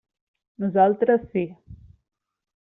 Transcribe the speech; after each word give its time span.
Nosaltres 0.63 1.27
sí. 1.35 1.45